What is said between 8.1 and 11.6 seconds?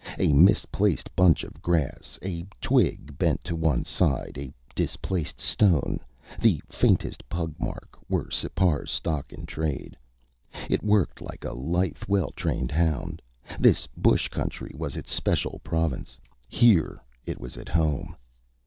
Sipar's stock in trade. It worked like a